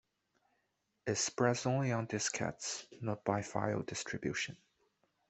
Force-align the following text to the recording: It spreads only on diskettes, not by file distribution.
It 1.05 1.13
spreads 1.13 1.67
only 1.67 1.91
on 1.91 2.07
diskettes, 2.07 2.87
not 3.03 3.23
by 3.23 3.43
file 3.43 3.83
distribution. 3.83 4.57